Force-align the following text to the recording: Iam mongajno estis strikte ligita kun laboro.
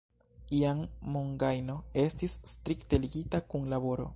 Iam 0.59 0.79
mongajno 1.17 1.75
estis 2.05 2.39
strikte 2.55 3.01
ligita 3.05 3.43
kun 3.53 3.71
laboro. 3.77 4.09